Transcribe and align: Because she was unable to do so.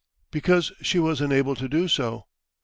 Because 0.31 0.71
she 0.81 0.97
was 0.97 1.21
unable 1.21 1.53
to 1.53 1.69
do 1.69 1.87
so. 1.87 2.25